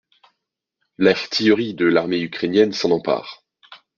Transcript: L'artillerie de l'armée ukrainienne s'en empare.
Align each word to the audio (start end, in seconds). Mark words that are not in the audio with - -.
L'artillerie 0.97 1.75
de 1.75 1.85
l'armée 1.85 2.21
ukrainienne 2.21 2.73
s'en 2.73 2.89
empare. 2.89 3.43